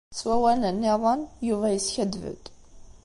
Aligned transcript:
S 0.17 0.19
wawalen-nniḍen, 0.27 1.21
Yuba 1.47 1.67
yeskaddeb-d. 1.75 2.43